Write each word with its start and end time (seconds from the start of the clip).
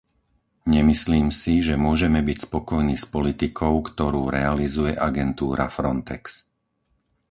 Nemyslím 0.75 1.29
si, 1.39 1.53
že 1.67 1.77
môžeme 1.85 2.19
byť 2.29 2.37
spokojní 2.49 2.95
s 2.97 3.05
politikou, 3.15 3.73
ktorú 3.89 4.21
realizuje 4.37 4.93
agentúra 5.07 5.65
Frontex. 5.77 6.21